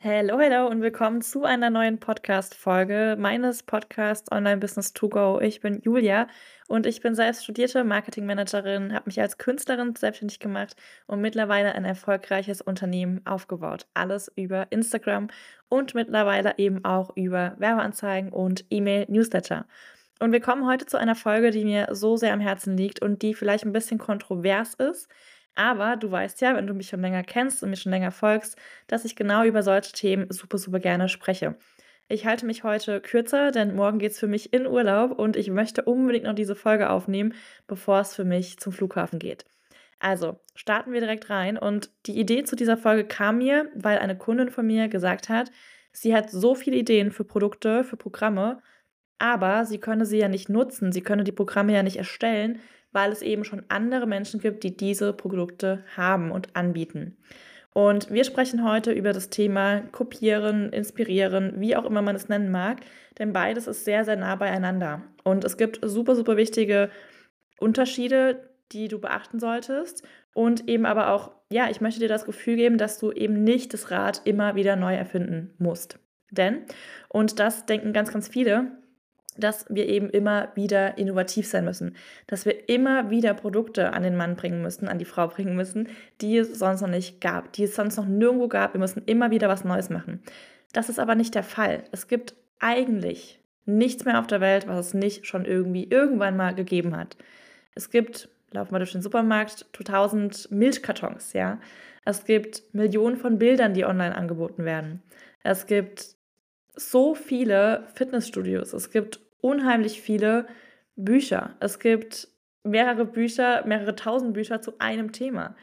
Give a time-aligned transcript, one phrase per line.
[0.00, 5.40] Hallo, hallo und willkommen zu einer neuen Podcast-Folge meines Podcasts Online Business to Go.
[5.40, 6.28] Ich bin Julia
[6.68, 10.76] und ich bin selbst studierte Marketingmanagerin, habe mich als Künstlerin selbstständig gemacht
[11.08, 13.88] und mittlerweile ein erfolgreiches Unternehmen aufgebaut.
[13.92, 15.30] Alles über Instagram
[15.68, 19.66] und mittlerweile eben auch über Werbeanzeigen und E-Mail-Newsletter.
[20.20, 23.22] Und wir kommen heute zu einer Folge, die mir so sehr am Herzen liegt und
[23.22, 25.08] die vielleicht ein bisschen kontrovers ist
[25.58, 28.56] aber du weißt ja, wenn du mich schon länger kennst und mir schon länger folgst,
[28.86, 31.56] dass ich genau über solche Themen super, super gerne spreche.
[32.06, 35.50] Ich halte mich heute kürzer, denn morgen geht es für mich in Urlaub und ich
[35.50, 37.34] möchte unbedingt noch diese Folge aufnehmen,
[37.66, 39.44] bevor es für mich zum Flughafen geht.
[39.98, 44.16] Also starten wir direkt rein und die Idee zu dieser Folge kam mir, weil eine
[44.16, 45.50] Kundin von mir gesagt hat,
[45.90, 48.62] sie hat so viele Ideen für Produkte, für Programme,
[49.18, 52.60] aber sie könne sie ja nicht nutzen, sie könne die Programme ja nicht erstellen,
[52.92, 57.16] weil es eben schon andere Menschen gibt, die diese Produkte haben und anbieten.
[57.72, 62.50] Und wir sprechen heute über das Thema Kopieren, Inspirieren, wie auch immer man es nennen
[62.50, 62.80] mag,
[63.18, 65.02] denn beides ist sehr, sehr nah beieinander.
[65.22, 66.90] Und es gibt super, super wichtige
[67.58, 70.02] Unterschiede, die du beachten solltest.
[70.34, 73.74] Und eben aber auch, ja, ich möchte dir das Gefühl geben, dass du eben nicht
[73.74, 75.98] das Rad immer wieder neu erfinden musst.
[76.30, 76.62] Denn,
[77.08, 78.77] und das denken ganz, ganz viele,
[79.38, 84.16] dass wir eben immer wieder innovativ sein müssen, dass wir immer wieder Produkte an den
[84.16, 85.88] Mann bringen müssen, an die Frau bringen müssen,
[86.20, 88.74] die es sonst noch nicht gab, die es sonst noch nirgendwo gab.
[88.74, 90.22] Wir müssen immer wieder was Neues machen.
[90.72, 91.84] Das ist aber nicht der Fall.
[91.92, 96.54] Es gibt eigentlich nichts mehr auf der Welt, was es nicht schon irgendwie irgendwann mal
[96.54, 97.16] gegeben hat.
[97.74, 101.60] Es gibt, laufen wir durch den Supermarkt, 1000 Milchkartons, ja.
[102.04, 105.02] Es gibt Millionen von Bildern, die online angeboten werden.
[105.42, 106.16] Es gibt
[106.74, 108.72] so viele Fitnessstudios.
[108.72, 110.46] Es gibt unheimlich viele
[110.96, 111.56] Bücher.
[111.60, 112.28] Es gibt
[112.64, 115.54] mehrere Bücher, mehrere tausend Bücher zu einem Thema.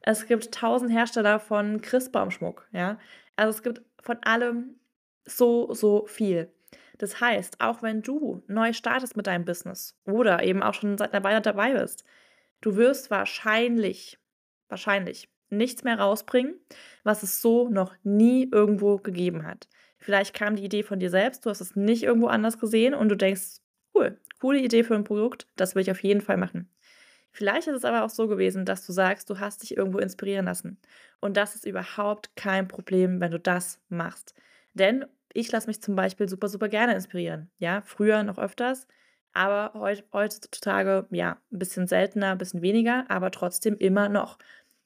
[0.00, 2.98] Es gibt tausend Hersteller von Christbaumschmuck, ja.
[3.36, 4.76] Also es gibt von allem
[5.24, 6.52] so, so viel.
[6.98, 11.12] Das heißt, auch wenn du neu startest mit deinem Business oder eben auch schon seit
[11.12, 12.04] einer Weile dabei bist,
[12.60, 14.18] du wirst wahrscheinlich,
[14.68, 16.54] wahrscheinlich nichts mehr rausbringen,
[17.02, 19.68] was es so noch nie irgendwo gegeben hat.
[19.98, 23.08] Vielleicht kam die Idee von dir selbst, du hast es nicht irgendwo anders gesehen und
[23.08, 23.60] du denkst,
[23.94, 26.68] cool, coole Idee für ein Produkt, das will ich auf jeden Fall machen.
[27.32, 30.46] Vielleicht ist es aber auch so gewesen, dass du sagst, du hast dich irgendwo inspirieren
[30.46, 30.78] lassen.
[31.20, 34.34] Und das ist überhaupt kein Problem, wenn du das machst.
[34.74, 37.50] Denn ich lasse mich zum Beispiel super, super gerne inspirieren.
[37.58, 38.86] Ja, früher noch öfters,
[39.32, 39.72] aber
[40.12, 44.38] heutzutage ja ein bisschen seltener, ein bisschen weniger, aber trotzdem immer noch.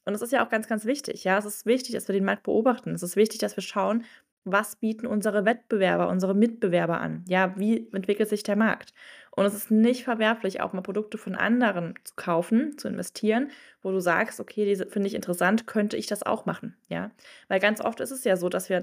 [0.09, 1.25] Und das ist ja auch ganz, ganz wichtig.
[1.25, 2.95] Ja, es ist wichtig, dass wir den Markt beobachten.
[2.95, 4.07] Es ist wichtig, dass wir schauen,
[4.45, 7.27] was bieten unsere Wettbewerber, unsere Mitbewerber an?
[7.29, 8.95] Ja, wie entwickelt sich der Markt?
[9.33, 13.51] Und es ist nicht verwerflich, auch mal Produkte von anderen zu kaufen, zu investieren,
[13.83, 17.11] wo du sagst, okay, diese finde ich interessant, könnte ich das auch machen, ja?
[17.49, 18.83] Weil ganz oft ist es ja so, dass wir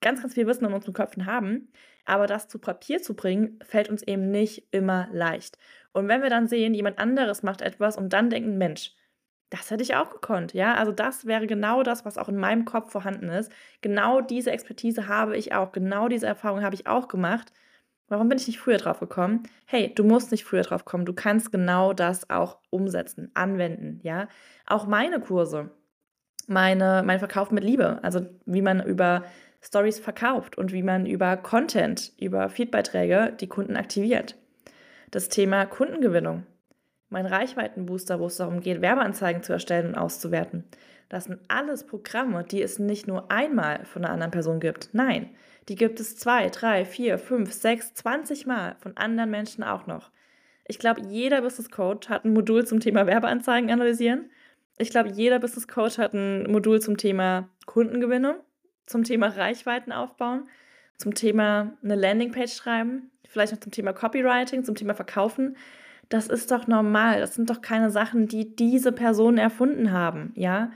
[0.00, 1.72] ganz, ganz viel Wissen in unseren Köpfen haben,
[2.04, 5.58] aber das zu Papier zu bringen, fällt uns eben nicht immer leicht.
[5.92, 8.94] Und wenn wir dann sehen, jemand anderes macht etwas und dann denken, Mensch,
[9.50, 10.74] das hätte ich auch gekonnt, ja.
[10.74, 13.50] Also das wäre genau das, was auch in meinem Kopf vorhanden ist.
[13.80, 17.52] Genau diese Expertise habe ich auch, genau diese Erfahrung habe ich auch gemacht.
[18.08, 19.42] Warum bin ich nicht früher drauf gekommen?
[19.66, 21.04] Hey, du musst nicht früher drauf kommen.
[21.04, 24.28] Du kannst genau das auch umsetzen, anwenden, ja.
[24.66, 25.70] Auch meine Kurse,
[26.46, 29.24] meine, mein Verkauf mit Liebe, also wie man über
[29.62, 34.36] Stories verkauft und wie man über Content, über Feedbeiträge die Kunden aktiviert.
[35.10, 36.46] Das Thema Kundengewinnung,
[37.10, 40.64] mein Reichweitenbooster, wo es darum geht, Werbeanzeigen zu erstellen und auszuwerten.
[41.08, 44.90] Das sind alles Programme, die es nicht nur einmal von einer anderen Person gibt.
[44.92, 45.30] Nein,
[45.68, 50.10] die gibt es zwei, drei, vier, fünf, sechs, zwanzig Mal von anderen Menschen auch noch.
[50.66, 54.30] Ich glaube, jeder Business Coach hat ein Modul zum Thema Werbeanzeigen analysieren.
[54.76, 58.36] Ich glaube, jeder Business Coach hat ein Modul zum Thema Kundengewinnung,
[58.84, 60.44] zum Thema Reichweiten aufbauen,
[60.98, 65.56] zum Thema eine Landingpage schreiben, vielleicht noch zum Thema Copywriting, zum Thema Verkaufen
[66.08, 67.20] das ist doch normal.
[67.20, 70.70] Das sind doch keine Sachen, die diese Personen erfunden haben, ja?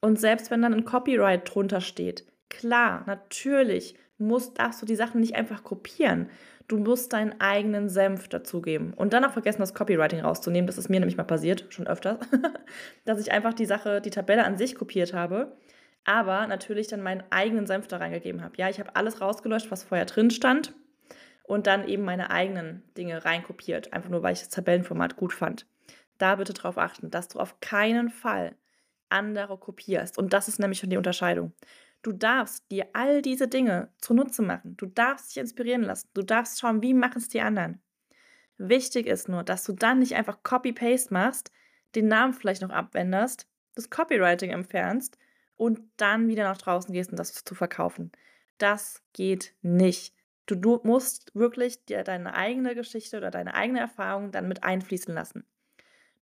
[0.00, 5.20] Und selbst wenn dann ein Copyright drunter steht, klar, natürlich musst, darfst du die Sachen
[5.20, 6.28] nicht einfach kopieren.
[6.66, 8.94] Du musst deinen eigenen Senf dazugeben.
[8.94, 10.66] Und dann auch vergessen, das Copywriting rauszunehmen.
[10.66, 12.18] Das ist mir nämlich mal passiert, schon öfters,
[13.04, 15.56] dass ich einfach die Sache, die Tabelle an sich kopiert habe,
[16.04, 18.54] aber natürlich dann meinen eigenen Senf da reingegeben habe.
[18.56, 20.74] Ja, ich habe alles rausgelöscht, was vorher drin stand
[21.52, 25.66] und dann eben meine eigenen Dinge reinkopiert, einfach nur weil ich das Tabellenformat gut fand.
[26.16, 28.56] Da bitte darauf achten, dass du auf keinen Fall
[29.10, 30.16] andere kopierst.
[30.16, 31.52] Und das ist nämlich schon die Unterscheidung.
[32.00, 34.78] Du darfst dir all diese Dinge zunutze machen.
[34.78, 36.08] Du darfst dich inspirieren lassen.
[36.14, 37.82] Du darfst schauen, wie machen es die anderen.
[38.56, 41.52] Wichtig ist nur, dass du dann nicht einfach Copy-Paste machst,
[41.94, 45.18] den Namen vielleicht noch abwänderst, das Copywriting entfernst
[45.56, 48.10] und dann wieder nach draußen gehst, um das zu verkaufen.
[48.56, 50.14] Das geht nicht.
[50.46, 55.46] Du, musst wirklich dir deine eigene Geschichte oder deine eigene Erfahrung dann mit einfließen lassen.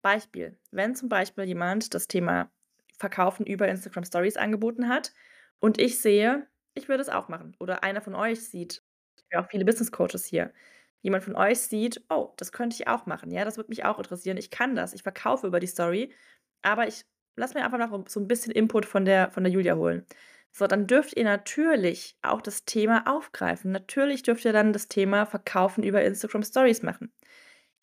[0.03, 2.51] Beispiel, wenn zum Beispiel jemand das Thema
[2.99, 5.13] Verkaufen über Instagram Stories angeboten hat
[5.61, 7.57] und ich sehe, ich würde es auch machen.
[7.61, 8.83] Oder einer von euch sieht,
[9.33, 10.53] ja auch viele Business Coaches hier,
[11.03, 13.31] jemand von euch sieht, oh, das könnte ich auch machen.
[13.33, 14.37] Ja, das würde mich auch interessieren.
[14.39, 14.95] Ich kann das.
[14.95, 16.13] Ich verkaufe über die Story,
[16.63, 17.05] aber ich
[17.37, 20.07] lasse mir einfach noch so ein bisschen Input von der, von der Julia holen.
[20.53, 23.73] So, dann dürft ihr natürlich auch das Thema aufgreifen.
[23.73, 27.13] Natürlich dürft ihr dann das Thema Verkaufen über Instagram Stories machen.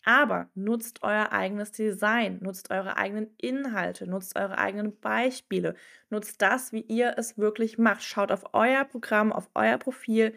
[0.04, 5.74] Aber nutzt euer eigenes Design, nutzt eure eigenen Inhalte, nutzt eure eigenen Beispiele,
[6.08, 8.02] nutzt das, wie ihr es wirklich macht.
[8.02, 10.34] Schaut auf euer Programm, auf euer Profil,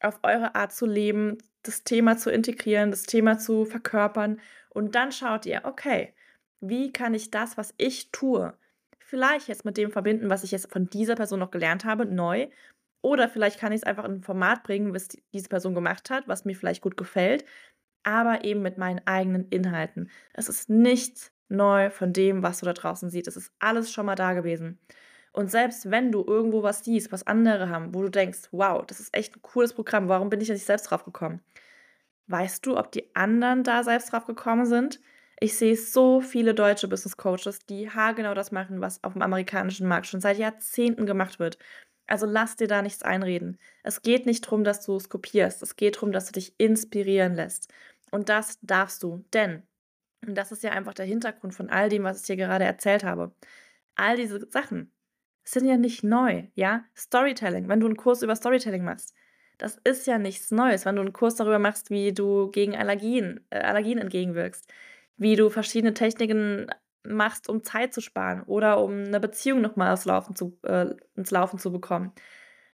[0.00, 4.40] auf eure Art zu leben, das Thema zu integrieren, das Thema zu verkörpern
[4.70, 6.14] und dann schaut ihr, okay,
[6.60, 8.56] wie kann ich das, was ich tue,
[9.10, 12.48] vielleicht jetzt mit dem verbinden, was ich jetzt von dieser Person noch gelernt habe, neu.
[13.02, 16.28] Oder vielleicht kann ich es einfach in ein Format bringen, was diese Person gemacht hat,
[16.28, 17.44] was mir vielleicht gut gefällt,
[18.02, 20.10] aber eben mit meinen eigenen Inhalten.
[20.32, 23.26] Es ist nichts neu von dem, was du da draußen siehst.
[23.26, 24.78] Es ist alles schon mal da gewesen.
[25.32, 29.00] Und selbst wenn du irgendwo was siehst, was andere haben, wo du denkst, wow, das
[29.00, 31.40] ist echt ein cooles Programm, warum bin ich da nicht selbst drauf gekommen?
[32.26, 35.00] Weißt du, ob die anderen da selbst drauf gekommen sind?
[35.42, 39.88] Ich sehe so viele deutsche Business Coaches, die haargenau das machen, was auf dem amerikanischen
[39.88, 41.58] Markt schon seit Jahrzehnten gemacht wird.
[42.06, 43.58] Also lass dir da nichts einreden.
[43.82, 45.62] Es geht nicht darum, dass du es kopierst.
[45.62, 47.72] Es geht darum, dass du dich inspirieren lässt.
[48.10, 49.24] Und das darfst du.
[49.32, 49.62] Denn,
[50.26, 53.04] und das ist ja einfach der Hintergrund von all dem, was ich dir gerade erzählt
[53.04, 53.32] habe.
[53.94, 54.92] All diese Sachen
[55.44, 56.84] sind ja nicht neu, ja?
[56.94, 59.14] Storytelling, wenn du einen Kurs über Storytelling machst,
[59.58, 60.84] das ist ja nichts Neues.
[60.84, 64.70] Wenn du einen Kurs darüber machst, wie du gegen Allergien, äh, Allergien entgegenwirkst,
[65.20, 66.66] wie du verschiedene Techniken
[67.04, 71.30] machst, um Zeit zu sparen oder um eine Beziehung nochmal ins Laufen zu, äh, ins
[71.30, 72.12] Laufen zu bekommen.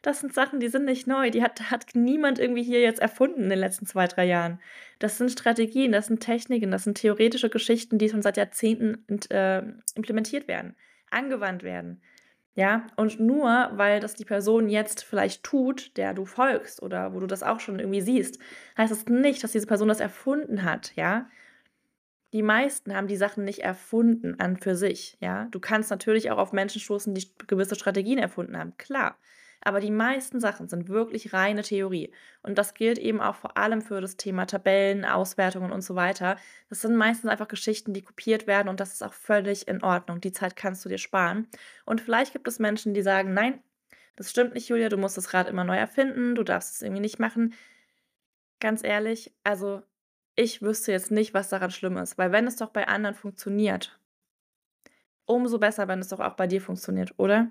[0.02, 1.30] Das sind Sachen, die sind nicht neu.
[1.30, 4.60] Die hat, hat niemand irgendwie hier jetzt erfunden in den letzten zwei, drei Jahren.
[4.98, 9.62] Das sind Strategien, das sind Techniken, das sind theoretische Geschichten, die schon seit Jahrzehnten äh,
[9.94, 10.74] implementiert werden,
[11.10, 12.02] angewandt werden.
[12.54, 17.20] Ja, und nur weil das die Person jetzt vielleicht tut, der du folgst oder wo
[17.20, 18.40] du das auch schon irgendwie siehst,
[18.76, 21.30] heißt das nicht, dass diese Person das erfunden hat, ja?
[22.32, 25.46] Die meisten haben die Sachen nicht erfunden an für sich, ja.
[25.50, 29.16] Du kannst natürlich auch auf Menschen stoßen, die gewisse Strategien erfunden haben, klar.
[29.64, 32.12] Aber die meisten Sachen sind wirklich reine Theorie.
[32.42, 36.36] Und das gilt eben auch vor allem für das Thema Tabellen, Auswertungen und so weiter.
[36.68, 40.20] Das sind meistens einfach Geschichten, die kopiert werden und das ist auch völlig in Ordnung.
[40.20, 41.46] Die Zeit kannst du dir sparen.
[41.84, 43.62] Und vielleicht gibt es Menschen, die sagen, nein,
[44.16, 47.00] das stimmt nicht, Julia, du musst das Rad immer neu erfinden, du darfst es irgendwie
[47.00, 47.54] nicht machen.
[48.60, 49.82] Ganz ehrlich, also
[50.34, 53.98] ich wüsste jetzt nicht, was daran schlimm ist, weil wenn es doch bei anderen funktioniert,
[55.26, 57.50] umso besser, wenn es doch auch bei dir funktioniert, oder?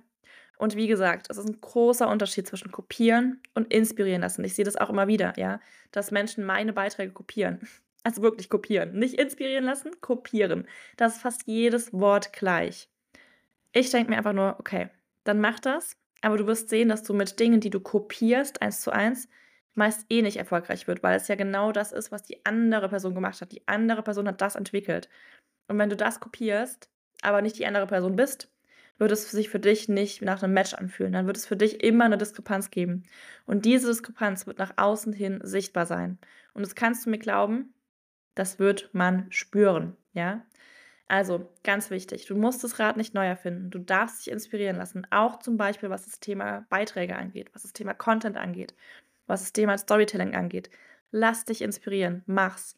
[0.57, 4.43] Und wie gesagt, es ist ein großer Unterschied zwischen kopieren und inspirieren lassen.
[4.43, 5.59] Ich sehe das auch immer wieder, ja,
[5.91, 7.59] dass Menschen meine Beiträge kopieren.
[8.03, 8.97] Also wirklich kopieren.
[8.97, 10.67] Nicht inspirieren lassen, kopieren.
[10.97, 12.89] Das ist fast jedes Wort gleich.
[13.73, 14.89] Ich denke mir einfach nur, okay,
[15.23, 18.81] dann mach das, aber du wirst sehen, dass du mit Dingen, die du kopierst, eins
[18.81, 19.29] zu eins,
[19.75, 23.15] meist eh nicht erfolgreich wird, weil es ja genau das ist, was die andere Person
[23.15, 23.51] gemacht hat.
[23.51, 25.09] Die andere Person hat das entwickelt.
[25.67, 26.89] Und wenn du das kopierst,
[27.21, 28.51] aber nicht die andere Person bist,
[28.97, 31.13] wird es sich für dich nicht nach einem Match anfühlen.
[31.13, 33.03] Dann wird es für dich immer eine Diskrepanz geben.
[33.45, 36.19] Und diese Diskrepanz wird nach außen hin sichtbar sein.
[36.53, 37.73] Und das kannst du mir glauben,
[38.35, 40.45] das wird man spüren, ja?
[41.07, 43.69] Also, ganz wichtig, du musst das Rad nicht neu erfinden.
[43.69, 47.73] Du darfst dich inspirieren lassen, auch zum Beispiel, was das Thema Beiträge angeht, was das
[47.73, 48.73] Thema Content angeht
[49.31, 50.69] was das Thema Storytelling angeht.
[51.11, 52.77] Lass dich inspirieren, mach's.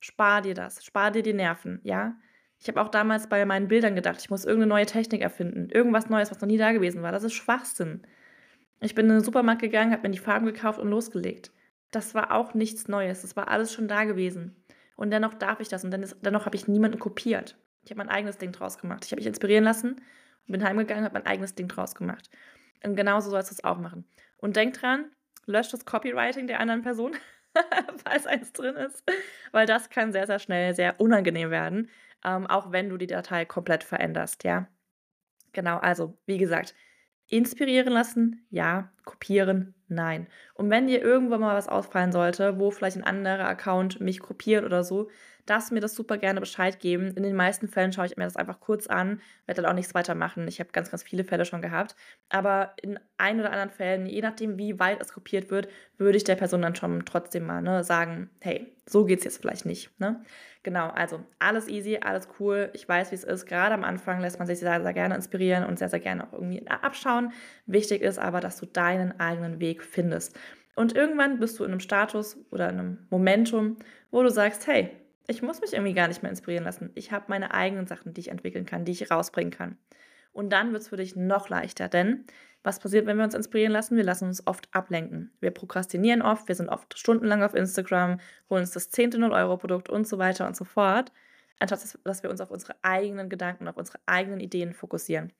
[0.00, 2.16] Spar dir das, spar dir die Nerven, ja?
[2.60, 6.08] Ich habe auch damals bei meinen Bildern gedacht, ich muss irgendeine neue Technik erfinden, irgendwas
[6.08, 7.10] Neues, was noch nie da gewesen war.
[7.10, 8.02] Das ist Schwachsinn.
[8.80, 11.52] Ich bin in den Supermarkt gegangen, habe mir die Farben gekauft und losgelegt.
[11.90, 14.56] Das war auch nichts Neues, das war alles schon da gewesen.
[14.96, 17.56] Und dennoch darf ich das und dennoch habe ich niemanden kopiert.
[17.84, 19.04] Ich habe mein eigenes Ding draus gemacht.
[19.04, 19.96] Ich habe mich inspirieren lassen
[20.46, 22.30] und bin heimgegangen, habe mein eigenes Ding draus gemacht.
[22.82, 24.04] Und genauso sollst du es auch machen.
[24.38, 25.10] Und denk dran,
[25.46, 27.16] löscht das Copywriting der anderen Person,
[28.04, 29.04] falls eins drin ist,
[29.52, 31.90] weil das kann sehr, sehr schnell sehr unangenehm werden,
[32.24, 34.68] ähm, auch wenn du die Datei komplett veränderst, ja.
[35.52, 36.74] Genau, also wie gesagt,
[37.28, 40.26] inspirieren lassen, ja, kopieren, nein.
[40.54, 44.64] Und wenn dir irgendwann mal was ausfallen sollte, wo vielleicht ein anderer Account mich kopiert
[44.64, 45.08] oder so,
[45.46, 47.08] du mir das super gerne Bescheid geben.
[47.16, 49.94] In den meisten Fällen schaue ich mir das einfach kurz an, werde dann auch nichts
[49.94, 50.48] weitermachen.
[50.48, 51.96] Ich habe ganz, ganz viele Fälle schon gehabt.
[52.30, 55.68] Aber in ein oder anderen Fällen, je nachdem, wie weit es kopiert wird,
[55.98, 59.40] würde ich der Person dann schon trotzdem mal ne, sagen, hey, so geht es jetzt
[59.40, 59.98] vielleicht nicht.
[60.00, 60.22] Ne?
[60.62, 62.70] Genau, also alles easy, alles cool.
[62.72, 63.46] Ich weiß, wie es ist.
[63.46, 66.32] Gerade am Anfang lässt man sich sehr, sehr gerne inspirieren und sehr, sehr gerne auch
[66.32, 67.32] irgendwie abschauen.
[67.66, 68.66] Wichtig ist aber, dass du
[68.98, 70.38] deinen eigenen Weg findest.
[70.76, 73.76] Und irgendwann bist du in einem Status oder in einem Momentum,
[74.10, 74.90] wo du sagst, hey,
[75.26, 76.90] ich muss mich irgendwie gar nicht mehr inspirieren lassen.
[76.94, 79.78] Ich habe meine eigenen Sachen, die ich entwickeln kann, die ich rausbringen kann.
[80.32, 82.24] Und dann wird es für dich noch leichter, denn
[82.64, 83.96] was passiert, wenn wir uns inspirieren lassen?
[83.96, 85.30] Wir lassen uns oft ablenken.
[85.40, 90.08] Wir prokrastinieren oft, wir sind oft stundenlang auf Instagram, holen uns das zehnte 0-Euro-Produkt und
[90.08, 91.12] so weiter und so fort,
[91.58, 95.30] anstatt dass wir uns auf unsere eigenen Gedanken, auf unsere eigenen Ideen fokussieren.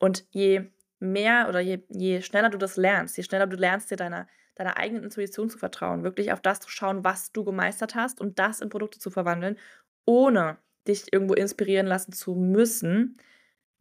[0.00, 3.96] Und je mehr oder je, je schneller du das lernst, je schneller du lernst, dir
[3.96, 8.20] deiner, deiner eigenen Intuition zu vertrauen, wirklich auf das zu schauen, was du gemeistert hast
[8.20, 9.58] und das in Produkte zu verwandeln,
[10.04, 13.18] ohne dich irgendwo inspirieren lassen zu müssen,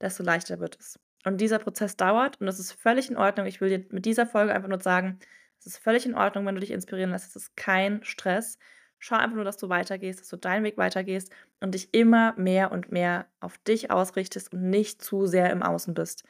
[0.01, 0.99] desto leichter wird es.
[1.23, 3.45] Und dieser Prozess dauert und das ist völlig in Ordnung.
[3.45, 5.19] Ich will dir mit dieser Folge einfach nur sagen,
[5.59, 7.29] es ist völlig in Ordnung, wenn du dich inspirieren lässt.
[7.29, 8.57] Es ist kein Stress.
[8.97, 12.71] Schau einfach nur, dass du weitergehst, dass du deinen Weg weitergehst und dich immer mehr
[12.71, 16.23] und mehr auf dich ausrichtest und nicht zu sehr im Außen bist.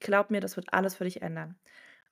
[0.00, 1.56] Glaub mir, das wird alles für dich ändern.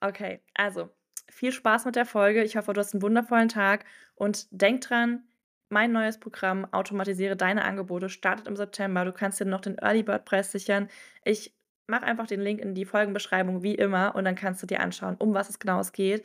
[0.01, 0.89] Okay, also
[1.29, 2.43] viel Spaß mit der Folge.
[2.43, 5.23] Ich hoffe, du hast einen wundervollen Tag und denk dran,
[5.69, 9.03] mein neues Programm Automatisiere deine Angebote startet im September.
[9.03, 10.89] Du kannst dir noch den Early Bird Preis sichern.
[11.23, 11.53] Ich
[11.87, 15.15] mache einfach den Link in die Folgenbeschreibung wie immer und dann kannst du dir anschauen,
[15.17, 16.23] um was es genau geht.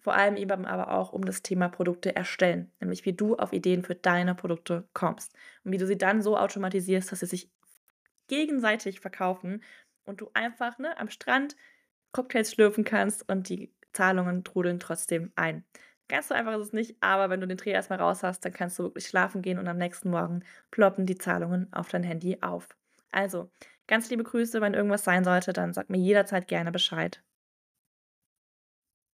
[0.00, 3.84] Vor allem eben aber auch um das Thema Produkte erstellen, nämlich wie du auf Ideen
[3.84, 5.32] für deine Produkte kommst
[5.64, 7.48] und wie du sie dann so automatisierst, dass sie sich
[8.26, 9.62] gegenseitig verkaufen
[10.04, 11.56] und du einfach ne, am Strand
[12.12, 15.64] Cocktails schlürfen kannst und die Zahlungen trudeln trotzdem ein.
[16.08, 18.52] Ganz so einfach ist es nicht, aber wenn du den Dreh erstmal raus hast, dann
[18.52, 22.38] kannst du wirklich schlafen gehen und am nächsten Morgen ploppen die Zahlungen auf dein Handy
[22.42, 22.68] auf.
[23.12, 23.50] Also,
[23.86, 27.22] ganz liebe Grüße, wenn irgendwas sein sollte, dann sag mir jederzeit gerne Bescheid.